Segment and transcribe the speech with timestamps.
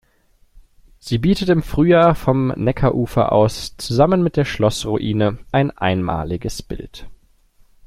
[0.97, 7.07] Sie bietet im Frühjahr vom Neckarufer aus zusammen mit der Schlossruine ein einmaliges Bild.